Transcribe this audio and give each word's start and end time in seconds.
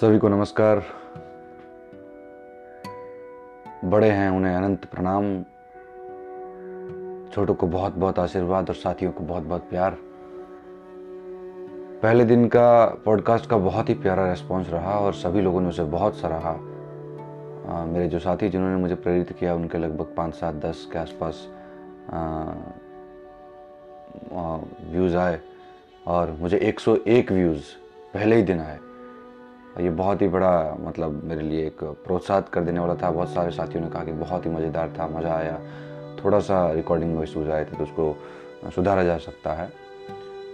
सभी 0.00 0.18
को 0.18 0.28
नमस्कार। 0.28 0.82
बड़े 3.84 4.08
हैं 4.10 4.30
उन्हें 4.30 4.54
अनंत 4.54 4.84
प्रणाम। 4.84 5.42
छोटों 7.32 7.54
को 7.54 7.66
बहुत 7.66 7.94
बहुत 7.94 8.18
आशीर्वाद 8.18 8.68
और 8.68 8.74
साथियों 8.74 9.12
को 9.12 9.24
बहुत 9.24 9.42
बहुत 9.42 9.68
प्यार। 9.70 9.96
पहले 12.02 12.24
दिन 12.24 12.48
का 12.48 12.86
पॉडकास्ट 13.04 13.50
का 13.50 13.56
बहुत 13.56 13.88
ही 13.88 13.94
प्यारा 13.94 14.30
रिस्पांस 14.30 14.70
रहा 14.70 14.98
और 14.98 15.12
सभी 15.12 15.40
लोगों 15.40 15.60
ने 15.60 15.68
उसे 15.68 15.84
बहुत 15.84 16.16
सराहा। 16.16 16.56
मेरे 17.84 18.08
जो 18.08 18.18
साथी 18.18 18.48
जिन्होंने 18.48 18.76
मुझे 18.76 18.94
प्रेरित 18.94 19.32
किया, 19.32 19.54
उनके 19.54 19.78
लगभग 19.78 20.14
पाँच, 20.16 20.34
सात, 20.34 20.54
दस 20.54 20.88
के 20.92 20.98
आसपास 20.98 21.48
व्यूज़ 24.90 25.16
आए 25.16 25.40
और 26.06 26.30
मुझे 26.30 26.58
101 26.58 27.32
व्यूज़ 27.32 27.64
पहले 28.14 28.36
ही 28.36 28.42
दिन 28.42 28.60
आए। 28.60 28.78
ये 29.78 29.90
बहुत 29.90 30.22
ही 30.22 30.28
बड़ा 30.28 30.76
मतलब 30.80 31.20
मेरे 31.24 31.42
लिए 31.42 31.66
एक 31.66 31.82
प्रोत्साहित 32.04 32.48
कर 32.48 32.64
देने 32.64 32.80
वाला 32.80 32.94
था। 32.94 33.10
बहुत 33.10 33.28
सारे 33.28 33.50
साथियों 33.50 33.84
ने 33.84 33.90
कहा 33.90 34.04
कि 34.04 34.12
बहुत 34.12 34.46
ही 34.46 34.50
मज़ेदार 34.50 34.92
था, 34.98 35.06
मज़ा 35.08 35.34
आया। 35.34 35.58
थोड़ा 36.24 36.38
सा 36.40 36.70
रिकॉर्डिंग 36.72 37.14
में 37.16 37.22
इशूज़ 37.22 37.50
आए 37.50 37.64
थे 37.64 37.76
तो 37.76 37.82
उसको 37.84 38.70
सुधारा 38.74 39.04
जा 39.04 39.16
सकता 39.18 39.52
है। 39.52 39.70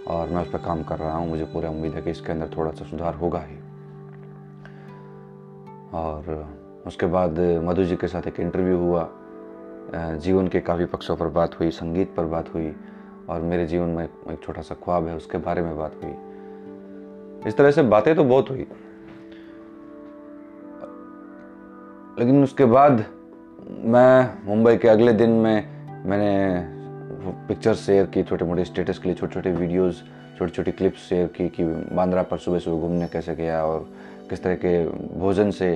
और 0.07 0.29
मैं 0.29 0.41
उस 0.41 0.51
पर 0.51 0.59
काम 0.59 0.83
कर 0.83 0.97
रहा 0.97 1.17
हूँ। 1.17 1.29
मुझे 1.29 1.43
पूरा 1.43 1.69
उम्मीद 1.69 1.93
है 1.93 2.01
कि 2.01 2.11
इसके 2.11 2.31
अंदर 2.31 2.49
थोड़ा 2.57 2.71
सा 2.71 2.85
सुधार 2.85 3.15
होगा 3.15 3.39
ही। 3.39 3.57
और 5.93 6.47
उसके 6.87 7.05
बाद 7.05 7.39
मधु 7.63 7.83
जी 7.83 7.95
के 7.95 8.07
साथ 8.07 8.27
एक 8.27 8.39
इंटरव्यू 8.39 8.77
हुआ। 8.77 9.07
जीवन 9.95 10.47
के 10.47 10.59
काफ़ी 10.59 10.85
पक्षों 10.85 11.15
पर 11.15 11.27
बात 11.27 11.59
हुई, 11.59 11.69
संगीत 11.71 12.15
पर 12.15 12.25
बात 12.25 12.53
हुई। 12.53 12.75
और 13.29 13.41
मेरे 13.41 13.65
जीवन 13.65 13.89
में 13.89 14.03
एक 14.05 14.39
छोटा 14.43 14.61
सा 14.61 14.75
ख्वाब 14.75 15.07
है, 15.07 15.15
उसके 15.15 15.37
बारे 15.37 15.61
में 15.61 15.77
बात 15.77 15.95
हुई। 16.03 16.11
इस 17.47 17.57
तरह 17.57 17.71
से 17.71 17.81
बातें 17.83 18.15
तो 18.15 18.23
बहुत 18.23 18.49
हुई। 18.49 18.67
लेकिन 22.19 22.43
उसके 22.43 22.65
बाद 22.65 23.05
मैं 23.85 24.45
मुंबई 24.45 24.75
के 24.77 24.87
अगले 24.87 25.13
दिन 25.13 25.29
में 25.29 26.03
मैंने 26.05 26.77
पिक्चर्स 27.47 27.85
शेयर 27.85 28.05
की 28.05 28.23
छोटे 28.23 28.45
मोटे 28.45 28.65
स्टेटस 28.65 28.99
के 28.99 29.09
लिए 29.09 29.15
छोटे 29.15 29.33
छोटे 29.33 29.51
वीडियोस 29.51 30.03
छोटी 30.37 30.51
छोटी 30.51 30.71
क्लिप्स 30.71 31.07
शेयर 31.09 31.27
की 31.27 31.47
कि 31.49 31.63
बांद्रा 31.95 32.23
पर 32.23 32.37
सुबह 32.37 32.59
सुबह 32.59 32.87
घूमने 32.87 33.07
कैसे 33.07 33.35
गया 33.35 33.63
और 33.65 33.87
किस 34.29 34.43
तरह 34.43 34.55
के 34.55 34.85
भोजन 35.19 35.51
से 35.51 35.73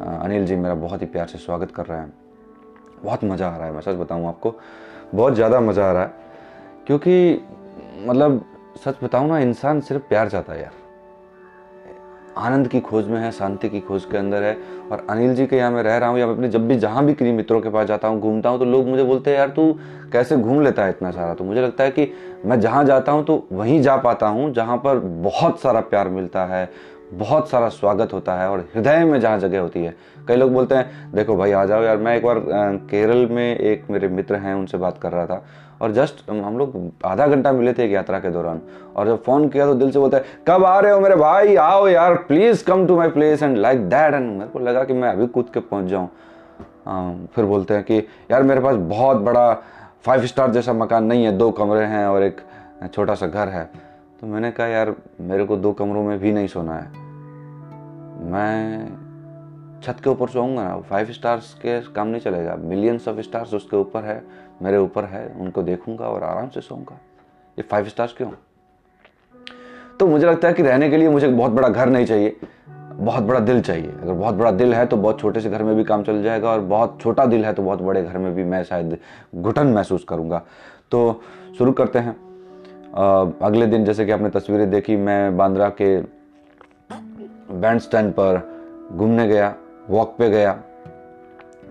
अनिल 0.00 0.46
जी 0.46 0.56
मेरा 0.56 0.74
बहुत 0.74 1.02
ही 1.02 1.06
प्यार 1.06 1.26
से 1.26 1.38
स्वागत 1.38 1.70
कर 1.70 1.86
रहे 1.86 1.98
हैं। 1.98 2.12
बहुत 3.04 3.24
मज़ा 3.24 3.48
आ 3.48 3.56
रहा 3.56 3.66
है, 3.66 3.72
मैं 3.72 3.80
सच 3.80 3.96
बताऊँ 3.96 4.26
आपको, 4.28 4.54
बहुत 5.14 5.34
ज़्यादा 5.34 5.60
मज़ा 5.60 5.88
आ 5.88 5.92
रहा 5.92 6.02
है। 6.02 6.12
क्योंकि 6.86 7.42
मतलब 8.06 8.44
सच 8.84 9.04
बताऊँ 9.04 9.28
ना, 9.28 9.38
इंसान 9.38 9.80
सिर्फ़ 9.80 10.02
प्यार 10.02 10.28
चाहता 10.28 10.52
है 10.52 10.62
यार। 10.62 10.79
आनंद 12.36 12.68
की 12.68 12.80
खोज 12.80 13.08
में 13.08 13.18
है, 13.20 13.30
शांति 13.32 13.68
की 13.68 13.80
खोज 13.80 14.04
के 14.04 14.18
अंदर 14.18 14.42
है। 14.42 14.56
और 14.92 15.06
अनिल 15.10 15.34
जी 15.34 15.46
के 15.46 15.56
यहाँ 15.56 15.70
मैं 15.70 15.82
रह 15.82 15.96
रहा 15.96 16.08
हूँ, 16.08 16.18
या 16.18 16.26
मैं 16.26 16.34
अपने 16.34 16.48
जब 16.48 16.66
भी 16.68 16.76
जहाँ 16.76 17.04
भी 17.04 17.14
किन्हीं 17.14 17.34
मित्रों 17.36 17.60
के 17.60 17.70
पास 17.70 17.86
जाता 17.86 18.08
हूँ, 18.08 18.20
घूमता 18.20 18.48
हूँ 18.48 18.58
तो 18.58 18.64
लोग 18.64 18.88
मुझे 18.88 19.02
बोलते 19.02 19.30
हैं, 19.30 19.38
यार, 19.38 19.48
तू 19.48 19.72
कैसे 20.12 20.36
घूम 20.36 20.62
लेता 20.62 20.84
है 20.84 20.90
इतना 20.90 21.10
सारा? 21.10 21.34
तो 21.34 21.44
मुझे 21.44 21.62
लगता 21.62 21.84
है 21.84 21.90
कि 21.90 22.12
मैं 22.46 22.60
जहाँ 22.60 22.84
जाता 22.84 23.12
हूँ 23.12 23.24
तो 23.24 23.46
वहीं 23.52 23.80
जा 23.82 23.96
पाता 23.96 24.26
हूँ, 24.26 24.52
जहाँ 24.52 24.76
पर 24.76 24.98
बहुत 24.98 25.60
सारा 25.60 25.80
प्यार 25.80 26.08
मिलता 26.08 26.44
है 26.46 26.68
बहुत 27.12 27.48
सारा 27.50 27.68
स्वागत 27.68 28.12
होता 28.12 28.34
है 28.34 28.48
और 28.50 28.60
हृदय 28.74 29.04
में 29.04 29.20
जहाँ 29.20 29.38
जगह 29.38 29.60
होती 29.60 29.84
है। 29.84 29.94
कई 30.28 30.36
लोग 30.36 30.52
बोलते 30.52 30.74
हैं, 30.74 31.12
देखो 31.12 31.36
भाई, 31.36 31.52
आ 31.52 31.64
जाओ 31.64 31.82
यार, 31.82 31.96
मैं 31.96 32.16
एक 32.16 32.24
बार 32.24 32.38
केरल 32.90 33.26
में 33.26 33.56
एक 33.56 33.90
मेरे 33.90 34.08
मित्र 34.08 34.36
हैं, 34.36 34.54
उनसे 34.54 34.78
बात 34.78 34.98
कर 34.98 35.12
रहा 35.12 35.26
था 35.26 35.42
और 35.82 35.92
जस्ट 35.92 36.30
हम 36.30 36.58
लोग 36.58 36.90
आधा 37.04 37.26
घंटा 37.26 37.52
मिले 37.52 37.72
थे 37.72 37.84
एक 37.84 37.92
यात्रा 37.92 38.18
के 38.18 38.30
दौरान 38.30 38.60
और 38.96 39.06
जब 39.06 39.22
फ़ोन 39.24 39.48
किया 39.48 39.66
तो 39.66 39.74
दिल 39.74 39.90
से 39.90 39.98
बोलता 39.98 40.16
है, 40.16 40.24
कब 40.48 40.64
आ 40.64 40.78
रहे 40.80 40.92
हो 40.92 41.00
मेरे 41.00 41.16
भाई? 41.16 41.56
आओ 41.56 41.86
यार 41.88 42.14
please 42.22 42.64
come 42.64 42.86
to 42.86 42.96
my 42.96 43.08
place 43.08 43.42
and 43.42 43.56
like 43.56 43.88
that 43.88 44.14
and 44.14 44.30
मेरे 44.30 44.50
को 44.50 44.58
लगा 44.58 44.84
कि 44.84 44.92
मैं 44.92 45.08
अभी 45.08 45.26
कूद 45.26 45.50
के 45.54 45.60
पहुँच 45.60 45.86
जाऊँ। 45.86 46.08
फिर 47.34 47.44
बोलते 47.44 47.74
हैं 47.74 47.82
कि, 47.84 47.98
यार, 48.30 48.42
मेरे 48.42 48.60
पास 48.60 48.76
बहुत 48.76 49.16
बड़ा 49.18 49.52
फाइव 50.04 50.26
स्टार 50.26 50.50
जैसा 50.50 50.72
मकान 50.72 51.04
नहीं 51.04 51.24
है, 51.24 51.36
दो 51.38 51.50
कमरे 51.50 51.84
हैं 51.86 52.06
और 52.06 52.22
एक 52.22 52.40
छोटा 52.94 53.14
सा 53.14 53.26
घर 53.26 53.48
है। 53.48 53.68
तो 54.20 54.26
मैंने 54.26 54.50
कहा, 54.50 54.66
यार, 54.66 54.94
मेरे 55.20 55.44
को 55.44 55.56
दो 55.56 55.72
कमरों 55.72 56.02
में 56.04 56.18
भी 56.18 56.32
नहीं 56.32 56.46
सोना 56.46 56.74
है। 56.74 56.88
मैं 58.30 59.80
छत 59.82 60.00
के 60.04 60.10
ऊपर 60.10 60.28
सोऊँगा 60.28 60.62
ना 60.64 60.76
फाइव 60.80 61.12
स्टार्स 61.12 61.54
के 61.54 61.80
काम 61.92 62.08
नहीं 62.08 62.20
चलेगा। 62.20 62.56
मिलियंस 62.56 63.08
ऑफ़ 63.08 63.20
स्टार्स 63.20 63.54
उसके 63.54 63.76
ऊपर 63.76 64.04
है, 64.04 64.22
मेरे 64.62 64.76
ऊपर 64.76 65.04
है, 65.04 65.26
उनको 65.40 65.62
देखूँगा 65.62 66.04
और 66.04 66.22
आराम 66.22 66.48
से 66.48 66.60
सोऊँगा। 66.60 66.98
ये 67.58 67.62
फाइव 67.62 67.88
स्टार्स 67.88 68.12
क्यों? 68.12 68.30
तो 70.00 70.06
मुझे 70.06 70.26
लगता 70.26 70.48
है 70.48 70.54
कि 70.54 70.62
रहने 70.62 70.90
के 70.90 70.96
लिए 70.96 71.08
मुझे 71.08 71.28
बहुत 71.28 71.52
बड़ा 71.52 71.68
घर 71.68 71.88
नहीं 71.88 72.06
चाहिए, 72.06 72.36
बहुत 72.92 73.22
बड़ा 73.22 73.40
दिल 73.40 73.60
चाहिए। 73.60 73.90
अगर 73.92 74.12
बहुत 74.12 74.34
बड़ा 74.34 74.50
दिल 74.50 74.74
है 74.74 74.86
तो 74.86 74.96
बहुत 74.96 75.20
छोटे 75.20 75.40
से 75.40 75.50
घर 75.50 75.62
में 75.62 75.76
भी 75.76 75.84
काम 75.84 76.02
चल 76.02 76.22
जाएगा 76.22 76.50
और 76.50 76.60
बहुत 76.60 76.98
छोटा 77.02 77.26
दिल 77.26 77.44
है 77.44 77.52
तो 77.52 77.62
बहुत 77.62 77.82
बड़े 77.82 78.02
घर 78.02 78.18
में 78.18 78.34
भी 78.34 78.44
मैं 78.44 78.64
शायद 78.64 78.98
घुटन 79.36 79.66
महसूस 79.66 80.04
करूँगा। 80.08 80.42
तो 80.90 81.22
शुरू 81.58 81.72
करते 81.72 81.98
हैं। 81.98 82.29
अगले 82.90 83.66
दिन 83.66 83.84
जैसे 83.84 84.04
कि 84.06 84.12
आपने 84.12 84.28
तस्वीरें 84.30 84.70
देखी 84.70 84.96
मैं 84.96 85.36
बांद्रा 85.36 85.68
के 85.80 85.96
बैंड 87.54 87.80
स्टैंड 87.80 88.12
पर 88.12 88.38
घूमने 88.92 89.26
गया 89.28 89.54
वॉक 89.90 90.14
पे 90.18 90.28
गया 90.30 90.52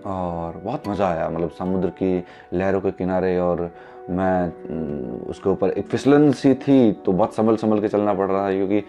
और 0.06 0.56
बहुत 0.56 0.88
मज़ा 0.88 1.08
आया। 1.08 1.28
मतलब 1.28 1.50
समुद्र 1.50 1.88
की 1.92 2.24
लहरों 2.54 2.80
के 2.80 2.90
किनारे 2.90 3.36
और 3.38 3.70
मैं 4.10 5.26
उसके 5.28 5.48
ऊपर 5.50 5.70
एक 5.70 5.86
फिसलन 5.86 6.30
सी 6.32 6.54
थी 6.56 6.92
तो 7.04 7.12
बहुत 7.12 7.34
संभल 7.34 7.56
संभल 7.56 7.80
के 7.80 7.88
चलना 7.88 8.14
पड़ 8.14 8.30
रहा 8.30 8.46
है 8.46 8.56
क्योंकि 8.56 8.80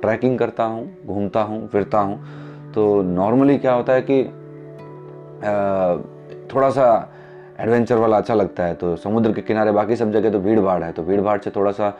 ट्रैकिंग 0.00 0.38
करता 0.38 0.64
हूँ 0.64 1.06
घूमता 1.06 1.42
हूँ 1.42 1.66
फिरता 1.68 1.98
हूँ। 2.00 2.72
तो 2.74 3.02
नॉर्मली 3.02 3.58
क्या 3.58 3.72
होता 3.72 3.92
है 3.92 4.02
कि 4.02 4.22
आ, 4.22 5.96
थोड़ा 6.54 6.70
सा 6.70 6.86
एडवेंचर 7.60 7.96
वाला 7.96 8.16
अच्छा 8.16 8.34
लगता 8.34 8.64
है 8.64 8.74
तो 8.74 8.96
समुद्र 8.96 9.32
के 9.32 9.42
किनारे 9.42 9.72
बाकी 9.72 9.96
सब 9.96 10.12
जगह 10.12 10.30
तो 10.30 10.40
भीड़ 10.40 10.60
भाड़ 10.60 10.84
है 10.84 10.92
तो 10.92 11.02
भीड़ 11.02 11.20
भाड़ 11.20 11.40
से 11.40 11.50
थोड़ा 11.50 11.72
सा 11.72 11.98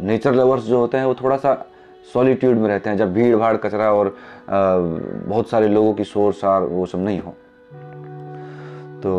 नेचर 0.00 0.34
लवर्स 0.34 0.62
जो 0.62 0.78
होते 0.78 0.98
हैं 0.98 1.04
वो 1.04 1.14
थोड़ा 1.14 1.36
सा 1.36 1.66
सॉलिट्यूड 2.12 2.56
में 2.56 2.68
रहते 2.68 2.90
हैं 2.90 2.96
जब 2.96 3.12
भीड़ 3.12 3.36
भाड़ 3.36 3.56
कचरा 3.56 3.92
और 3.92 4.06
आ, 4.06 4.10
बहुत 5.28 5.48
सारे 5.48 5.68
लोगों 5.68 5.94
की 5.94 6.04
शोर 6.04 6.32
सार 6.32 6.62
वो 6.62 6.86
सब 6.86 6.98
नहीं 6.98 7.20
हो। 7.20 7.34
तो 9.02 9.12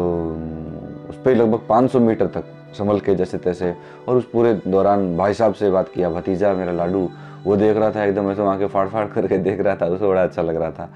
उस 1.09 1.15
पर 1.25 1.35
लगभग 1.35 1.67
500 1.67 1.95
मीटर 1.95 2.27
तक 2.27 2.43
संभल 2.73 2.99
के 2.99 3.15
जैसे 3.15 3.37
तैसे 3.37 3.75
और 4.07 4.15
उस 4.15 4.29
पूरे 4.29 4.61
दौरान 4.67 5.17
भाई 5.17 5.33
साहब 5.33 5.53
से 5.53 5.71
बात 5.71 5.89
किया 5.89 6.09
भतीजा 6.09 6.53
मेरा 6.53 6.71
लाडू 6.71 7.09
वो 7.43 7.55
देख 7.55 7.77
रहा 7.77 7.91
था 7.91 8.03
एकदम 8.03 8.31
ऐसे 8.31 8.41
वहाँ 8.41 8.59
के 8.59 8.67
फाड़ 8.67 8.87
फाड़ 8.87 9.07
करके 9.07 9.37
देख 9.37 9.59
रहा 9.59 9.75
था 9.75 9.85
उसे 9.85 10.07
बड़ा 10.07 10.23
अच्छा 10.23 10.41
लग 10.41 10.55
रहा 10.55 10.71
था। 10.71 10.89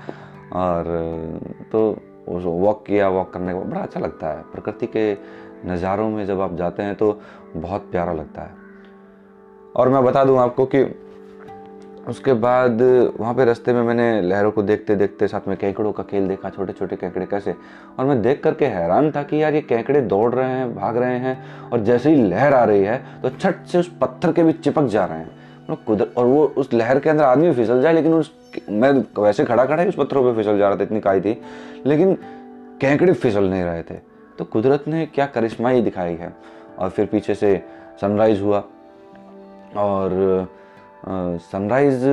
और 0.53 0.83
तो 1.71 1.97
वॉक 2.27 2.83
किया 2.87 3.09
वॉक 3.09 3.31
करने 3.33 3.53
का 3.53 3.59
बड़ा 3.59 3.81
अच्छा 3.81 3.99
लगता 3.99 4.27
है। 4.27 4.41
प्रकृति 4.51 4.87
के 4.87 5.13
नज़ारों 5.65 6.09
में 6.09 6.25
जब 6.25 6.41
आप 6.41 6.55
जाते 6.55 6.83
हैं 6.83 6.95
तो 6.95 7.19
बहुत 7.55 7.89
प्यारा 7.91 8.13
लगता 8.13 8.41
है। 8.41 8.61
और 9.75 9.89
मैं 9.89 10.03
बता 10.03 10.23
दूँ 10.23 10.37
आपको 10.39 10.65
कि 10.65 10.83
उसके 12.07 12.33
बाद 12.35 12.81
वहाँ 13.19 13.33
पे 13.33 13.45
रास्ते 13.45 13.73
में 13.73 13.81
मैंने 13.81 14.21
लहरों 14.21 14.51
को 14.51 14.63
देखते 14.63 14.95
देखते, 14.95 15.27
साथ 15.27 15.47
में 15.47 15.55
केकड़ों 15.57 15.91
का 15.91 16.03
खेल 16.03 16.27
देखा 16.27 16.49
छोटे 16.49 16.73
छोटे 16.73 16.95
केकड़े 16.95 17.25
कैसे? 17.25 17.55
और 17.99 18.05
मैं 18.05 18.21
देख 18.21 18.41
करके 18.43 18.65
हैरान 18.65 19.11
था 19.11 19.23
कि 19.23 19.41
यार 19.43 19.53
ये 19.53 19.61
केकड़े 19.61 20.01
दौड़ 20.03 20.33
रहे 20.33 20.49
हैं, 20.49 20.73
भाग 20.75 20.97
रहे 20.97 21.17
हैं, 21.17 21.69
और 21.69 21.79
जैसे 21.81 22.09
ही 22.09 22.23
लहर 22.23 22.53
आ 22.53 22.63
रही 22.63 22.83
है 22.83 23.21
तो 23.21 23.29
छट 23.31 23.65
से 23.65 23.79
उस 23.79 23.91
पत्थर 24.01 24.31
के 24.31 24.43
भी 24.43 24.53
चिपक 24.53 24.85
जा 24.85 25.05
रहे 25.05 25.17
हैं। 25.17 25.31
मतलब 25.63 25.83
कुदर, 25.87 26.09
और 26.17 26.25
वो 26.25 26.43
उस 26.47 26.73
लहर 26.73 26.99
के 26.99 27.09
अंदर 27.09 27.23
आदमी 27.23 27.51
फिसल 27.53 27.81
जाए, 27.81 27.93
लेकिन 27.93 28.13
उस 28.13 28.33
मैं 28.69 28.91
वैसे 29.21 29.45
खड़ा 29.45 29.65
खड़ा 29.65 29.81
ही 29.83 29.89
उस 29.89 29.95
पत्थरों 29.95 30.23
पर 30.23 30.37
फिसल 30.37 30.57
जा 30.57 30.67
रहा 30.69 30.77
था, 30.77 30.83
इतनी 30.83 30.99
काई 30.99 31.21
थी। 31.21 31.41
लेकिन 31.85 32.17
कैंकड़े 32.81 33.13
फिसल 33.13 33.43
नहीं 33.43 33.63
रहे 33.63 33.83
थे। 33.83 33.95
तो 34.39 34.45
कुदरत 34.45 34.83
ने 34.87 35.05
क्या 35.05 35.25
करिश्मा 35.25 35.69
ही 35.69 35.81
दिखाई 35.81 36.15
है। 36.15 36.33
और 36.79 36.89
फिर 36.89 37.05
पीछे 37.05 37.35
से 37.35 37.55
सनराइज 38.01 38.41
हुआ। 38.41 38.63
और 39.77 40.47
सनराइज 41.51 42.05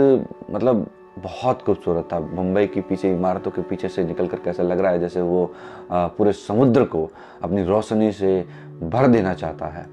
मतलब 0.51 0.87
बहुत 1.19 1.63
खूबसूरत 1.63 2.09
था। 2.13 2.19
मुंबई 2.21 2.67
की 2.67 2.81
पीछे, 2.81 3.11
इमारतों 3.11 3.51
के 3.51 3.63
पीछे 3.63 3.89
से 3.89 4.05
निकल 4.05 4.27
कर 4.27 4.39
कैसा 4.39 4.63
लग 4.63 4.81
रहा 4.81 4.93
है, 4.93 5.01
जैसे 5.01 5.21
वो 5.21 5.53
पूरे 5.93 6.33
समुद्र 6.33 6.85
को 6.85 7.09
अपनी 7.43 7.65
रोशनी 7.65 8.13
से 8.13 8.45
भर 8.83 9.07
देना 9.07 9.35
चाहता 9.35 9.67
है। 9.67 9.87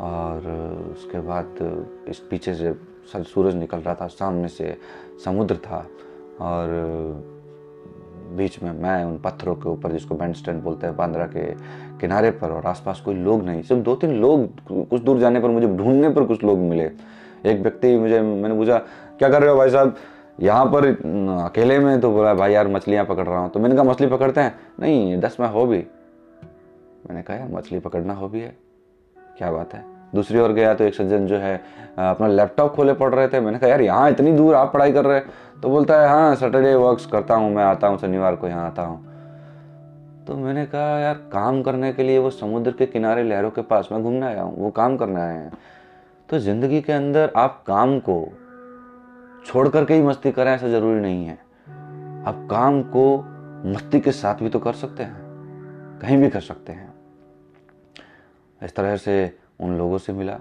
और 0.00 0.46
उसके 0.92 1.20
बाद 1.20 1.58
इस 2.08 2.18
पीछे 2.18 2.54
से 2.54 2.72
सूरज 3.18 3.54
निकल 3.54 3.78
रहा 3.78 3.94
था, 3.94 4.06
सामने 4.06 4.48
से 4.48 4.76
समुद्र 5.24 5.56
था 5.56 5.86
और 6.40 6.68
बीच 8.36 8.62
में 8.62 8.70
मैं 8.72 9.04
उन 9.04 9.18
पत्थरों 9.18 9.54
के 9.54 9.68
ऊपर, 9.68 9.92
जिसको 9.92 10.14
बैंड 10.14 10.34
स्टैंड 10.34 10.62
बोलते 10.62 10.86
हैं, 10.86 10.96
बांद्रा 10.96 11.26
के 11.26 11.52
किनारे 11.98 12.30
पर 12.30 12.50
और 12.50 12.66
आसपास 12.66 13.00
कोई 13.00 13.14
लोग 13.14 13.44
नहीं। 13.44 13.62
सिर्फ़ 13.62 13.82
दो 13.82 13.94
तीन 13.94 14.10
लोग, 14.20 14.48
कुछ 14.88 15.02
दूर 15.02 15.18
जाने 15.18 15.40
पर 15.40 15.48
मुझे, 15.48 15.66
ढूँढने 15.66 16.10
पर 16.10 16.24
कुछ 16.24 16.44
लोग 16.44 16.58
मिले। 16.58 16.90
एक 17.46 17.60
व्यक्ति 17.60 17.98
मुझे, 17.98 18.20
मैंने 18.20 18.54
पूछा, 18.54 18.78
क्या 19.18 19.28
कर 19.28 19.40
रहे 19.40 19.50
हो 19.50 19.56
भाई 19.56 19.70
साहब? 19.70 19.96
यहाँ 20.40 20.66
पर 20.66 20.86
अकेले 21.44 21.78
में? 21.78 22.00
तो 22.00 22.12
बोला, 22.12 22.34
भाई 22.34 22.52
यार, 22.52 22.68
मछलियाँ 22.68 23.04
पकड़ 23.04 23.26
रहा 23.26 23.38
हूँ। 23.38 23.50
तो 23.50 23.60
मैंने 23.60 23.74
कहा, 23.74 23.84
मछली 23.84 24.06
पकड़ते 24.06 24.40
हैं? 24.40 24.60
नहीं, 24.80 25.20
दस 25.20 25.36
में 25.40 25.48
हो 25.48 25.66
भी। 25.66 25.78
मैंने 27.10 27.22
कहा, 27.22 27.36
यार, 27.36 27.48
मछली 27.48 27.78
पकड़ना 27.78 28.14
हो 28.14 28.28
भी 28.28 28.40
है। 28.40 28.56
क्या 29.38 29.52
बात 29.52 29.74
है? 29.74 29.99
दूसरी 30.12 30.38
ओर 30.38 30.52
गया 30.52 30.72
तो 30.74 30.84
एक 30.84 30.94
सज्जन 30.94 31.26
जो 31.26 31.36
है 31.36 31.56
अपना 31.98 32.26
लैपटॉप 32.28 32.74
खोले 32.74 32.92
पढ़ 32.94 33.14
रहे 33.14 33.28
थे। 33.28 33.40
मैंने 33.40 33.58
कहा, 33.58 33.70
यार, 33.70 33.80
यहाँ 33.82 34.10
इतनी 34.10 34.32
दूर 34.32 34.54
आप 34.54 34.72
पढ़ाई 34.72 34.92
कर 34.92 35.04
रहे 35.04 35.16
हैं? 35.16 35.30
तो 35.62 35.70
बोलता 35.70 36.00
है 36.00 36.08
हाँ 36.08 36.34
सैटरडे 36.34 36.74
वर्क्स 36.76 37.06
करता 37.06 37.34
हूँ, 37.34 37.50
मैं 37.54 37.64
आता 37.64 37.86
हूँ, 37.86 37.98
शनिवार 37.98 38.36
को 38.36 38.48
यहाँ 38.48 38.66
आता 38.66 38.82
हूँ। 38.82 39.08
तो 40.26 40.36
मैंने 40.36 40.64
कहा, 40.66 40.98
यार, 40.98 41.14
काम 41.32 41.62
करने 41.62 41.92
के 41.92 42.02
लिए 42.02 42.18
वो 42.18 42.30
समुद्र 42.30 42.72
के 42.72 42.86
किनारे 42.86 43.22
लहरों 43.24 43.50
के 43.50 43.62
पास 43.62 43.88
मैं 43.92 44.02
घूमने 44.02 44.26
आया 44.26 44.42
हूँ, 44.42 44.56
वो 44.56 44.70
काम 44.70 44.96
करने 44.96 45.20
आए 45.20 45.34
हैं। 45.34 45.52
तो 46.28 46.38
ज़िंदगी 46.38 46.80
के 46.80 46.92
अंदर 46.92 47.32
आप 47.36 47.62
काम 47.66 47.98
को 48.00 48.26
छोड़ 49.46 49.68
करके 49.68 49.94
ही 49.94 50.02
मस्ती 50.02 50.32
करें, 50.32 50.52
ऐसा 50.52 50.68
ज़रूरी 50.68 51.00
नहीं 51.00 51.24
है। 51.26 51.38
आप 52.26 52.46
काम 52.50 52.82
को 52.86 53.04
मस्ती 53.66 54.00
के 54.00 54.12
साथ 54.12 54.34
भी 54.34 54.48
तो 54.48 54.58
कर 54.58 54.72
सकते 54.74 55.02
हैं, 55.02 55.98
कहीं 56.02 56.18
भी 56.18 56.28
कर 56.30 56.40
सकते 56.40 56.72
हैं। 56.72 56.88
इस 58.60 58.74
तरह 58.74 58.96
से 58.96 59.14
उन 59.60 59.76
लोगों 59.78 59.98
से 59.98 60.12
मिला 60.12 60.32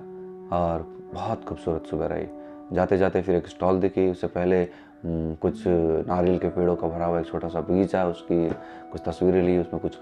और 0.54 0.86
बहुत 1.14 1.44
खूबसूरत 1.46 1.86
सुबह 1.86 2.06
रही। 2.06 2.28
जाते 2.74 2.98
जाते 2.98 3.22
फिर 3.22 3.36
एक 3.36 3.48
स्टॉल 3.48 3.80
दिखी, 3.80 4.10
उससे 4.12 4.28
पहले 4.30 4.68
कुछ 5.06 5.64
नारियल 5.68 6.38
के 6.38 6.50
पेड़ों 6.50 6.76
का 6.76 6.88
भरा 6.88 7.06
हुआ 7.06 7.20
एक 7.20 7.26
छोटा 7.26 7.48
सा 7.48 7.62
बगीचा, 7.62 8.06
उसकी 8.06 8.50
कुछ 8.92 9.02
तस्वीरें 9.06 9.42
ली, 9.44 9.58
उसमें 9.58 9.82
कुछ 9.82 9.98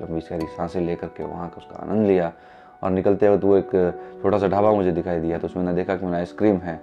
लंबी 0.00 0.20
सारी 0.20 0.46
साँसें 0.48 0.80
लेकर 0.80 1.06
के 1.08 1.24
वहाँ 1.24 1.48
का 1.48 1.56
उसका 1.58 1.82
आनंद 1.82 2.06
लिया। 2.06 2.32
और 2.82 2.90
निकलते 2.90 3.28
वक्त 3.28 3.44
वो 3.44 3.56
एक 3.56 3.70
छोटा 4.22 4.38
सा 4.38 4.48
ढाबा 4.48 4.70
मुझे 4.72 4.92
दिखाई 4.92 5.20
दिया 5.20 5.38
तो 5.38 5.46
उसमें 5.46 5.62
मैंने 5.64 5.76
देखा 5.76 5.96
कि 5.96 6.04
मैंने 6.04 6.16
आइसक्रीम 6.18 6.56
है। 6.58 6.80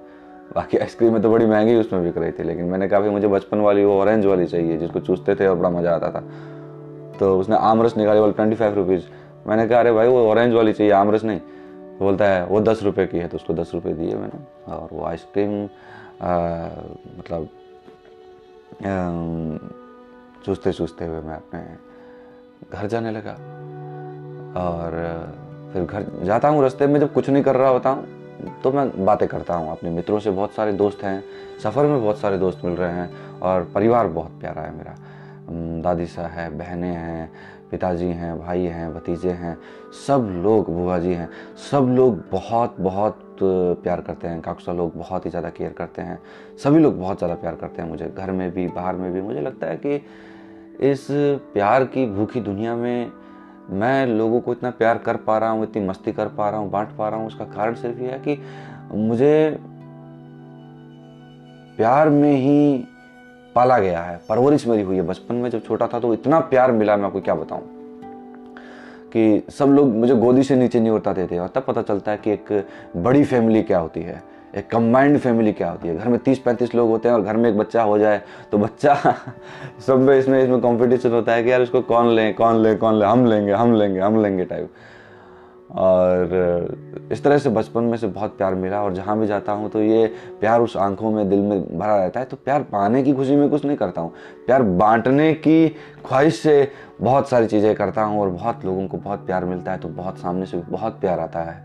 बाकी 0.56 0.78
आइसक्रीम 0.78 1.14
में 1.14 1.22
तो 1.22 1.32
बड़ी 1.32 1.46
महँगी 1.46 1.76
उसमें 1.76 2.04
बिक 2.04 2.18
रही 2.18 2.32
थी, 2.32 2.44
लेकिन 2.44 2.66
मैंने 2.66 2.88
कहा 2.88 3.00
मुझे 3.02 3.28
बचपन 3.28 3.60
वाली 3.60 3.84
वो 3.86 4.00
ऑरेंज 4.00 4.26
वाली 4.26 4.46
चाहिए, 4.46 4.78
जिसको 4.78 5.00
चूसते 5.00 5.36
थे 5.36 5.48
और 5.48 5.56
बड़ा 5.56 5.70
मज़ा 5.70 5.96
आता 5.96 6.12
था। 6.12 6.24
तो 7.20 7.38
उसने 7.40 7.56
आमरस 7.58 7.98
निकाली 7.98 8.20
वाली 8.20 8.34
ट्वेंटी 8.34 8.56
फाइव 8.56 8.74
रुपीज़ 8.76 9.04
मैंने 9.46 9.68
कहा, 9.68 9.80
अरे 9.80 9.92
भाई, 9.92 10.08
वो 10.08 10.28
ऑरेंज 10.30 10.54
वाली 10.54 10.74
चाहिए, 10.74 10.92
आमरस 10.94 11.24
नहीं। 11.24 11.40
तो 11.40 12.00
बोलता 12.00 12.26
है, 12.26 12.46
वो 12.46 12.60
दस 12.62 12.84
रुपये 12.84 13.06
की 13.08 13.18
है 13.18 13.28
तो 13.28 13.38
उसको 13.38 13.54
दस 13.54 13.72
रुपये 13.74 13.94
दिए 13.94 14.16
मैंने। 14.16 14.72
और 14.74 14.90
वो 14.92 15.06
आइसक्रीम 15.06 15.64
मतलब 17.20 17.50
चूसते 20.46 20.72
चूसते 20.74 21.06
हुए 21.06 21.20
मैं 21.22 21.36
अपने 21.36 21.62
घर 22.72 22.88
जाने 22.88 23.12
लगा। 23.12 23.32
और 24.60 24.92
फिर 25.74 25.84
घर 25.84 26.06
जाता 26.26 26.48
हूँ, 26.48 26.62
रास्ते 26.62 26.88
में 26.88 27.00
जब 27.00 27.14
कुछ 27.14 27.30
नहीं 27.30 27.44
कर 27.44 27.56
रहा 27.56 27.70
होता 27.70 27.90
हूँ 27.90 28.62
तो 28.64 28.72
मैं 28.72 29.06
बातें 29.06 29.28
करता 29.28 29.56
हूँ। 29.56 29.72
अपने 29.72 29.90
मित्रों 29.90 30.20
से 30.20 30.32
बहुत 30.32 30.52
सारे 30.52 30.72
दोस्त 30.74 31.04
हैं, 31.04 31.24
सफ़र 31.64 31.86
में 31.86 32.02
बहुत 32.02 32.18
सारे 32.20 32.38
दोस्त 32.38 32.64
मिल 32.66 32.74
रहे 32.76 32.92
हैं, 32.92 33.40
और 33.42 33.64
परिवार 33.76 34.08
बहुत 34.10 34.40
प्यारा 34.40 34.62
है 34.62 34.76
मेरा। 34.78 34.96
दादी 35.82 36.06
सा 36.06 36.28
है 36.28 36.50
बहनें 36.58 36.92
हैं, 36.92 37.32
पिताजी 37.72 38.06
हैं, 38.06 38.38
भाई 38.40 38.66
हैं, 38.66 38.94
भतीजे 38.94 39.32
हैं, 39.32 39.58
सब 40.08 40.30
लोग, 40.44 40.74
बुआ 40.74 40.98
जी 41.00 41.14
हैं, 41.14 41.30
सब 41.72 41.94
लोग 41.98 42.22
बहुत 42.32 42.76
बहुत 42.80 43.20
प्यार 43.42 44.02
करते 44.02 44.28
हैं 44.28 44.42
काकुसा 44.42 44.74
लोग 44.74 44.98
बहुत 44.98 45.26
ही 45.26 45.30
ज़्यादा 45.30 45.50
केयर 45.50 45.74
करते 45.74 46.02
हैं, 46.02 46.20
सभी 46.64 46.80
लोग 46.80 47.00
बहुत 47.00 47.18
ज़्यादा 47.18 47.36
प्यार 47.36 47.56
करते 47.56 47.82
हैं 47.82 47.90
मुझे, 47.90 48.14
घर 48.18 48.32
में 48.32 48.50
भी, 48.52 48.68
बाहर 48.68 48.96
में 48.96 49.12
भी, 49.14 49.22
मुझे 49.22 49.42
लगता 49.42 49.68
है 49.68 49.78
कि 49.78 49.96
इस 50.82 51.08
प्यार 51.54 51.84
की 51.86 52.06
भूखी 52.06 52.42
दुनिया 52.42 52.76
में 52.76 53.12
मैं 53.72 54.06
लोगों 54.08 54.40
को 54.42 54.52
इतना 54.52 54.70
प्यार 54.72 54.98
कर 54.98 55.18
पा 55.18 55.38
रहा 55.38 55.50
हूँ, 55.50 55.64
इतनी 55.64 55.86
मस्ती 55.88 56.12
कर 56.12 56.28
पा 56.28 56.50
रहा 56.50 56.60
हूँ, 56.60 56.70
बांट 56.72 56.96
पा 56.98 57.10
रहा 57.10 57.20
हूँ, 57.20 57.28
उसका 57.28 57.46
कारण 57.46 57.74
सिर्फ़ 57.74 58.00
ये 58.00 58.12
है 58.12 58.20
कि 58.20 58.42
मुझे 58.94 59.58
प्यार 61.78 62.10
में 62.10 62.34
ही 62.34 62.86
पाला 63.56 63.78
गया 63.80 64.02
है, 64.02 64.20
परवरिश 64.30 64.68
मेरी 64.68 64.84
हुई 64.84 64.96
है। 64.96 65.02
बचपन 65.02 65.36
में 65.36 65.50
जब 65.50 65.64
छोटा 65.64 65.88
था 65.88 66.00
तो 66.00 66.14
इतना 66.14 66.40
प्यार 66.40 66.72
मिला, 66.72 66.98
मैं 66.98 67.06
आपको 67.06 67.22
क्या 67.22 67.36
बताऊँ? 67.36 67.62
कि 69.14 69.44
सब 69.50 69.66
लोग 69.66 69.88
मुझे 69.88 70.16
गोदी 70.16 70.44
से 70.44 70.56
नीचे 70.56 70.80
नहीं 70.80 70.92
उतारते 70.92 71.26
थे 71.28 71.38
और 71.40 71.48
तब 71.48 71.64
पता 71.64 71.82
चलता 71.82 72.12
है 72.12 72.18
कि 72.18 72.32
एक 72.32 72.68
बड़ी 72.98 73.24
फैमिली 73.24 73.62
क्या 73.64 73.80
होती 73.80 74.02
है? 74.02 74.22
एक 74.56 74.68
कंबाइंड 74.68 75.18
फैमिली 75.18 75.52
क्या 75.52 75.70
होती 75.70 75.88
है? 75.88 75.98
घर 75.98 76.08
में 76.08 76.18
तीस 76.20 76.40
पैंतीस 76.40 76.74
लोग 76.76 76.90
होते 76.90 77.10
हैं, 77.10 77.16
और 77.16 77.22
घर 77.22 77.38
में 77.38 77.50
एक 77.50 77.58
बच्चा 77.58 77.84
हो 77.84 77.98
जाए 78.00 78.22
तो 78.52 78.58
बच्चा 78.58 78.96
सब 79.88 80.00
में 80.00 80.18
इसमें 80.20 80.44
इसमें 80.44 80.60
कंपटीशन 80.62 81.12
होता 81.12 81.34
है 81.34 81.44
कि 81.44 81.52
यार 81.52 81.62
उसको 81.62 81.82
कौन 81.82 82.10
लें, 82.10 82.34
कौन 82.36 82.62
ले 82.64 82.76
कौन 82.76 83.00
ले? 83.00 83.06
हम 83.06 83.26
लेंगे 83.26 83.52
हम 83.52 83.74
लेंगे 83.74 84.00
हम 84.00 84.22
लेंगे 84.22 84.46
टाइप 84.46 84.70
और, 85.74 87.10
इस 87.12 87.24
तरह 87.24 87.38
से 87.38 87.50
बचपन 87.50 87.84
में 87.84 87.98
से 87.98 88.08
बहुत 88.08 88.38
प्यार 88.38 88.56
मिला 88.56 88.82
और 88.84 88.94
जहाँ 88.94 89.18
भी 89.20 89.28
जाता 89.28 89.52
हूँ 89.52 89.70
तो 89.70 89.82
ये 89.82 90.06
प्यार 90.40 90.62
उस 90.62 90.76
आँखों 90.78 91.12
में, 91.12 91.30
दिल 91.30 91.40
में 91.40 91.80
भरा 91.80 91.96
रहता 91.96 92.20
है। 92.20 92.26
तो 92.26 92.38
प्यार 92.38 92.64
पाने 92.64 93.02
की 93.04 93.14
खुशी 93.14 93.36
में 93.36 93.50
कुछ 93.50 93.66
नहीं 93.66 93.78
करता 93.78 94.02
हूँ। 94.02 94.12
प्यार 94.46 94.62
बांटने 94.64 95.34
की 95.36 95.70
ख्वाहिश 96.06 96.40
से 96.40 96.72
बहुत 97.02 97.30
सारी 97.30 97.48
चीज़ें 97.48 97.74
करता 97.76 98.04
हूँ 98.04 98.22
और 98.22 98.30
बहुत 98.30 98.66
लोगों 98.66 98.88
को 98.88 98.98
बहुत 98.98 99.26
प्यार 99.26 99.46
मिलता 99.46 99.72
है 99.72 99.78
तो 99.78 99.88
बहुत 99.90 100.18
सामने 100.18 100.46
से 100.46 100.58
बहुत 100.60 101.00
प्यार 101.00 101.20
आता 101.20 101.40
है। 101.42 101.62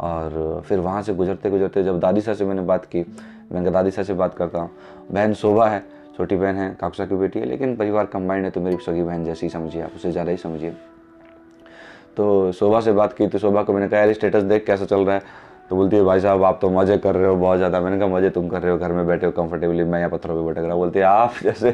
और 0.00 0.62
फिर 0.66 0.78
वहाँ 0.78 1.02
से 1.02 1.14
गुजरते 1.14 1.50
गुजरते 1.50 1.82
जब 1.82 2.00
दादी 2.00 2.20
सा 2.20 2.34
से 2.34 2.44
मैंने 2.44 2.62
बात 2.62 2.84
की, 2.86 3.04
मैं 3.52 3.72
दादी 3.72 3.90
सा 3.90 4.02
से 4.02 4.14
बात 4.14 4.34
करता 4.34 4.58
हूँ। 4.58 4.70
बहन 5.12 5.34
शोभा 5.34 5.68
है, 5.68 5.82
छोटी 6.16 6.36
बहन 6.36 6.56
है, 6.56 6.74
काकसा 6.80 7.06
की 7.06 7.16
बेटी 7.16 7.38
है, 7.38 7.46
लेकिन 7.46 7.76
परिवार 7.76 8.06
कंबाइंड 8.06 8.44
है 8.44 8.50
तो 8.50 8.60
मेरी 8.60 8.76
सगी 8.76 9.02
बहन 9.02 9.24
जैसी 9.24 9.48
समझिए, 9.48 9.82
आप 9.82 9.92
उसे 9.96 10.12
ज़्यादा 10.12 10.30
ही 10.30 10.36
समझिए। 10.36 10.74
तो 12.16 12.52
शोभा 12.52 12.80
से 12.80 12.92
बात 12.92 13.12
की 13.12 13.26
तो 13.26 13.38
शोभा 13.38 13.62
को 13.62 13.72
मैंने 13.72 13.88
कहा, 13.88 14.00
यार 14.00 14.12
स्टेटस 14.12 14.42
देख 14.42 14.66
कैसा 14.66 14.84
चल 14.84 15.04
रहा 15.04 15.14
है? 15.14 15.22
तो 15.70 15.76
बोलती 15.76 15.96
है, 15.96 16.02
भाई 16.02 16.20
साहब, 16.20 16.42
आप 16.44 16.58
तो 16.62 16.70
मज़े 16.70 16.96
कर 16.98 17.14
रहे 17.14 17.26
हो, 17.26 17.36
बहुत 17.36 17.56
ज़्यादा। 17.56 17.80
मैंने 17.80 17.98
कहा, 17.98 18.08
मज़े 18.08 18.30
तुम 18.30 18.48
कर 18.48 18.62
रहे 18.62 18.72
हो, 18.72 18.78
घर 18.78 18.92
में 18.92 19.06
बैठे 19.06 19.26
हो 19.26 19.32
कंफर्टेबली 19.32 19.84
मैं 19.84 19.98
यहाँ 19.98 20.10
पत्थरों 20.10 20.34
पे 20.36 20.50
भटक 20.50 20.66
रहा 20.66 20.74
बोलती 20.76 20.98
है, 20.98 21.04
आप 21.04 21.34
जैसे 21.42 21.70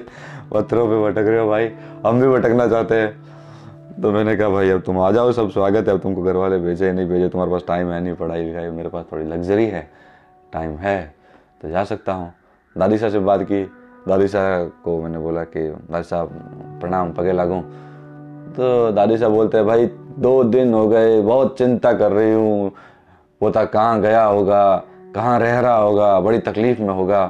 पत्थरों 0.53 0.87
पे 0.89 1.03
भटक 1.03 1.29
रहे 1.29 1.41
हो 1.41 1.49
भाई, 1.49 1.71
हम 2.07 2.21
भी 2.21 2.29
भटकना 2.29 2.67
चाहते 2.69 2.95
हैं। 2.95 4.01
तो 4.03 4.13
मैंने 4.13 4.37
कहा, 4.37 4.49
भाई, 4.49 4.71
अब 4.71 4.81
तुम 4.81 4.99
आ 4.99 5.11
जाओ, 5.11 5.33
सब 5.33 5.51
स्वागत 5.51 5.89
है, 5.89 5.95
अब 5.95 6.01
तुमको 6.01 6.23
घर 6.23 6.37
वाले 6.37 6.59
भेजे 6.59 6.93
नहीं 6.93 7.09
भेजे, 7.09 7.29
तुम्हारे 7.29 7.53
पास 7.53 7.65
टाइम 7.69 7.91
है 7.91 8.01
नहीं, 8.01 8.15
पढ़ाई 8.15 8.45
लिखाई, 8.45 8.71
मेरे 8.71 8.89
पास 8.89 9.05
थोड़ी 9.13 9.25
लग्जरी 9.25 9.67
है 9.67 9.89
टाइम 10.53 10.77
है 10.77 11.15
तो 11.63 11.69
जा 11.69 11.85
सकता 11.85 12.13
हूँ। 12.13 12.33
दादी 12.77 12.99
साहब 12.99 13.13
से 13.13 13.19
बात 13.19 13.43
की, 13.43 13.63
दादी 14.09 14.29
साहब 14.29 14.73
को 14.85 15.01
मैंने 15.03 15.19
बोला 15.19 15.45
कि 15.45 15.69
दादी 15.69 16.09
साहब, 16.09 16.29
प्रणाम, 16.81 17.13
पगे 17.13 17.33
लागूँ। 17.33 17.63
तो 18.53 18.91
दादी 18.93 19.17
साहब 19.19 19.33
बोलते 19.33 19.59
हैं, 19.59 19.67
भाई 19.67 19.87
दो 20.19 20.45
दिन 20.45 20.75
हो 20.75 20.89
गए, 20.89 21.21
बहुत 21.21 21.59
चिंता 21.59 21.93
कर 21.93 22.13
रही 22.13 22.33
हूँ। 22.33 22.73
पोता 23.41 23.65
कहाँ 23.65 24.01
गया 24.01 24.25
होगा, 24.25 24.77
कहाँ 25.15 25.39
रह 25.41 25.61
रहा 25.61 25.77
होगा, 25.77 26.21
बड़ी 26.21 26.39
तकलीफ़ 26.39 26.81
में 26.81 26.95
होगा। 26.95 27.27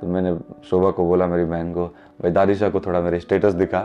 तो 0.00 0.06
मैंने 0.06 0.36
शोभा 0.70 0.90
को 0.90 1.04
बोला, 1.04 1.26
मेरी 1.26 1.44
बहन 1.44 1.72
को, 1.72 1.86
भाई 1.86 2.30
दादी 2.30 2.54
साहब 2.54 2.72
को 2.72 2.80
थोड़ा 2.80 3.00
मेरे 3.00 3.20
स्टेटस 3.20 3.52
दिखा। 3.52 3.80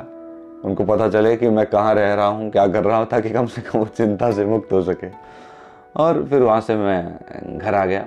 उनको 0.65 0.83
पता 0.83 1.09
चले 1.09 1.35
कि 1.38 1.50
मैं 1.50 1.65
कहाँ 1.65 1.95
रह 1.95 2.13
रहा 2.13 2.25
हूँ, 2.25 2.51
क्या 2.51 2.68
कर 2.68 2.83
रहा 2.83 2.97
हूँ, 2.97 3.06
ताकि 3.06 3.29
कम 3.29 3.45
से 3.45 3.62
कम 3.62 3.79
वो 3.79 3.85
चिंता 3.85 4.31
से 4.31 4.45
मुक्त 4.45 4.73
हो 4.73 4.81
सके। 4.81 5.07
और 5.95 6.23
फिर 6.30 6.42
वहाँ 6.42 6.61
से 6.61 6.75
मैं 6.75 7.19
घर 7.57 7.75
आ 7.75 7.85
गया। 7.85 8.02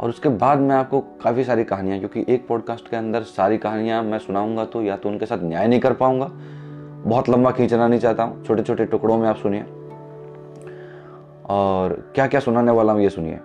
और 0.00 0.08
उसके 0.08 0.28
बाद 0.28 0.58
मैं 0.58 0.76
आपको 0.76 1.00
काफ़ी 1.00 1.44
सारी 1.44 1.64
कहानियाँ, 1.64 1.98
क्योंकि 1.98 2.24
एक 2.28 2.46
पॉडकास्ट 2.48 2.88
के 2.88 2.96
अंदर 2.96 3.22
सारी 3.22 3.58
कहानियाँ 3.58 4.02
मैं 4.02 4.18
सुनाऊँगा 4.18 4.64
तो 4.64 4.82
या 4.82 4.96
तो 4.96 5.08
उनके 5.08 5.26
साथ 5.26 5.38
न्याय 5.42 5.68
नहीं 5.68 5.80
कर 5.80 5.92
पाऊँगा 5.92 6.30
बहुत 7.04 7.28
लंबा 7.28 7.50
खींचना 7.50 7.88
नहीं 7.88 8.00
चाहता 8.00 8.22
हूँ। 8.22 8.44
छोटे 8.44 8.62
छोटे 8.62 8.84
टुकड़ों 8.84 9.16
में 9.18 9.28
आप 9.28 9.36
सुनिए। 9.36 9.62
और 11.48 11.92
क्या 12.14 12.26
क्या 12.26 12.40
सुनाने 12.40 12.72
वाला 12.72 12.92
हूँ 12.92 13.02
ये 13.02 13.10
सुनिए। 13.10 13.38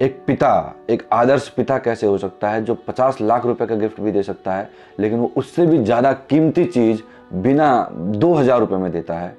एक 0.00 0.22
पिता, 0.26 0.74
एक 0.90 1.02
आदर्श 1.12 1.48
पिता 1.48 1.78
कैसे 1.78 2.06
हो 2.06 2.18
सकता 2.18 2.50
है 2.50 2.64
जो 2.64 2.74
पचास 2.74 3.20
लाख 3.20 3.46
रुपए 3.46 3.66
का 3.66 3.74
गिफ्ट 3.74 4.00
भी 4.00 4.12
दे 4.12 4.22
सकता 4.22 4.54
है, 4.54 4.70
लेकिन 5.00 5.18
वो 5.18 5.32
उससे 5.36 5.66
भी 5.66 5.78
ज़्यादा 5.78 6.12
कीमती 6.12 6.64
चीज़ 6.64 7.02
बिना 7.34 7.88
दो 7.92 8.32
हज़ार 8.34 8.60
रुपये 8.60 8.78
में 8.78 8.90
देता 8.92 9.14
है? 9.14 9.36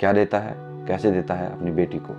क्या 0.00 0.12
देता 0.12 0.38
है? 0.38 0.54
कैसे 0.86 1.10
देता 1.10 1.34
है 1.34 1.52
अपनी 1.52 1.70
बेटी 1.70 1.98
को? 1.98 2.14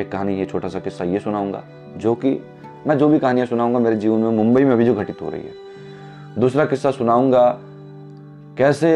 एक 0.00 0.10
कहानी, 0.12 0.38
ये 0.38 0.44
छोटा 0.46 0.68
सा 0.68 0.80
किस्सा 0.80 1.04
ये 1.04 1.20
सुनाऊँगा, 1.20 1.62
जो 1.96 2.14
कि 2.14 2.40
मैं 2.86 2.98
जो 2.98 3.08
भी 3.08 3.18
कहानियाँ 3.18 3.46
सुनाऊँगा, 3.46 3.78
मेरे 3.78 3.96
जीवन 3.96 4.20
में 4.20 4.30
मुंबई 4.30 4.64
में 4.64 4.76
भी 4.76 4.84
जो 4.84 4.94
घटित 4.94 5.22
हो 5.22 5.30
रही 5.30 5.42
है। 5.42 6.38
दूसरा 6.38 6.64
किस्सा 6.64 6.90
सुनाऊँगा 6.90 7.60
कैसे 8.60 8.90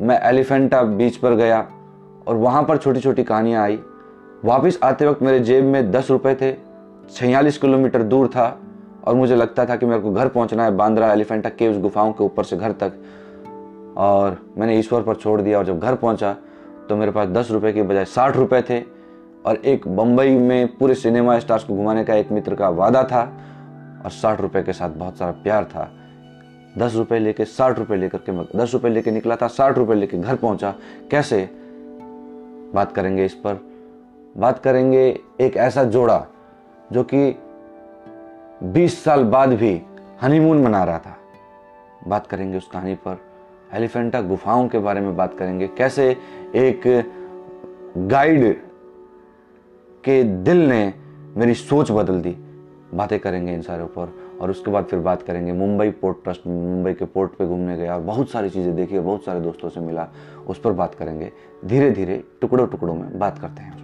मैं 0.00 0.18
एलिफेंटा 0.28 0.82
बीच 0.82 1.16
पर 1.16 1.34
गया 1.34 1.58
और 2.26 2.36
वहाँ 2.36 2.62
पर 2.62 2.76
छोटी 2.76 3.00
छोटी 3.00 3.22
कहानियाँ 3.22 3.62
आई। 3.62 3.78
वापस 4.44 4.78
आते 4.84 5.06
वक्त 5.06 5.22
मेरे 5.22 5.40
जेब 5.40 5.64
में 5.64 5.90
दस 5.92 6.10
रुपये 6.10 6.34
थे, 6.34 6.52
छियालीस 7.10 7.58
किलोमीटर 7.58 8.02
दूर 8.02 8.28
था 8.28 8.46
और 9.04 9.14
मुझे 9.14 9.36
लगता 9.36 9.66
था 9.66 9.76
कि 9.76 9.86
मेरे 9.86 10.00
को 10.00 10.12
घर 10.12 10.28
पहुँचना 10.28 10.64
है 10.64 10.70
बांद्रा 10.76 11.12
एलिफेंटा 11.12 11.48
केव्स 11.48 11.78
गुफाओं 11.78 12.12
के 12.12 12.24
ऊपर 12.24 12.44
से 12.44 12.56
घर 12.56 12.72
तक। 12.72 12.92
और 13.96 14.38
मैंने 14.58 14.78
ईश्वर 14.78 15.02
पर 15.02 15.14
छोड़ 15.14 15.40
दिया 15.40 15.58
और 15.58 15.66
जब 15.66 15.78
घर 15.78 15.94
पहुँचा 15.94 16.36
तो 16.88 16.96
मेरे 16.96 17.12
पास 17.12 17.28
दस 17.28 17.50
रुपये 17.50 17.72
के 17.72 17.82
बजाय 17.82 18.04
साठ 18.04 18.36
रुपये 18.36 18.62
थे 18.62 18.82
और 19.46 19.56
एक 19.56 19.88
बम्बई 19.88 20.36
में 20.38 20.76
पूरे 20.76 20.94
सिनेमा 20.94 21.38
स्टार्स 21.38 21.64
को 21.64 21.76
घुमाने 21.76 22.04
का 22.04 22.14
एक 22.14 22.32
मित्र 22.32 22.54
का 22.54 22.68
वादा 22.68 23.04
था 23.04 23.22
और 24.04 24.10
साठ 24.10 24.40
रुपये 24.40 24.62
के 24.62 24.72
साथ 24.72 24.90
बहुत 24.90 25.18
सारा 25.18 25.32
प्यार 25.32 25.64
था। 25.64 25.90
दस 26.78 26.94
रुपए 26.94 27.18
लेके 27.18 27.44
साठ 27.44 27.78
रुपए 27.78 27.96
लेकर 27.96 28.18
के 28.18 28.58
दस 28.58 28.70
रुपए 28.72 28.88
लेके 28.88 29.10
निकला 29.10 29.36
था, 29.36 29.48
साठ 29.48 29.78
रुपए 29.78 29.94
लेके 29.94 30.18
घर 30.18 30.36
पहुँचा। 30.36 30.74
कैसे? 31.10 31.50
बात 32.74 32.92
करेंगे 32.92 33.24
इस 33.24 33.34
पर। 33.34 33.60
बात 34.36 34.58
करेंगे 34.58 35.20
एक 35.40 35.56
ऐसा 35.56 35.84
जोड़ा 35.84 36.26
जो 36.92 37.04
कि 37.04 37.38
20 38.62 39.04
साल 39.04 39.24
बाद 39.24 39.48
भी 39.48 39.82
हनीमून 40.22 40.62
मना 40.62 40.84
रहा 40.84 40.98
था। 40.98 41.16
बात 42.08 42.26
करेंगे 42.26 42.58
उस 42.58 42.68
कहानी 42.68 42.94
पर। 42.94 43.20
एलिफेंटा 43.72 44.20
गुफाओं 44.20 44.68
के 44.68 44.78
बारे 44.78 45.00
में 45.00 45.16
बात 45.16 45.34
करेंगे। 45.38 45.66
कैसे 45.66 46.16
एक 46.56 47.12
गाइड 47.96 48.56
के 50.04 50.22
दिल 50.24 50.68
ने 50.68 50.94
मेरी 51.36 51.54
सोच 51.54 51.90
बदल 51.90 52.20
दी। 52.20 52.36
बातें 52.94 53.18
करेंगे 53.20 53.54
इन 53.54 53.62
सारे 53.62 53.82
ऊपर। 53.82 54.29
और 54.40 54.50
उसके 54.50 54.70
बाद 54.70 54.84
फिर 54.84 54.98
बात 54.98 55.22
करेंगे। 55.22 55.52
मुंबई 55.52 55.90
पोर्ट 55.90 56.22
ट्रस्ट, 56.24 56.46
मुंबई 56.46 56.92
के 56.94 57.04
पोर्ट 57.04 57.32
पे 57.32 57.46
घूमने 57.46 57.76
गया 57.76 57.94
और 57.94 58.00
बहुत 58.00 58.30
सारी 58.30 58.50
चीज़ें 58.50 58.74
देखी 58.76 58.96
और 58.98 59.04
बहुत 59.04 59.24
सारे 59.24 59.40
दोस्तों 59.40 59.68
से 59.68 59.80
मिला। 59.80 60.08
उस 60.46 60.60
पर 60.60 60.72
बात 60.72 60.94
करेंगे। 60.94 61.32
धीरे 61.64 61.90
धीरे 61.90 62.22
टुकड़ों 62.40 62.66
टुकड़ों 62.66 62.94
में 62.94 63.18
बात 63.18 63.38
करते 63.38 63.62
हैं। 63.62 63.79